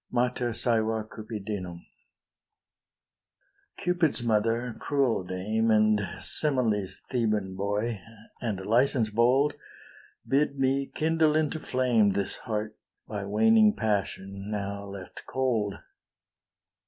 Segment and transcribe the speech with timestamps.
[0.11, 1.85] MATER SAEVA CUPIDINUM
[3.77, 8.01] Cupid's mother, cruel dame, And Semele's Theban boy,
[8.41, 9.53] and Licence bold,
[10.27, 12.75] Bid me kindle into flame This heart,
[13.07, 15.75] by waning passion now left cold.